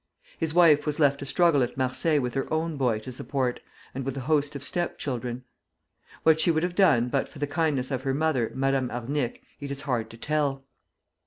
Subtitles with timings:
[0.39, 3.59] His wife was left to struggle at Marseilles with her own boy to support,
[3.93, 5.43] and with a host of step children.
[6.23, 9.69] What she would have done but for the kindness of her mother, Madame Arnic, it
[9.69, 10.65] is hard to tell.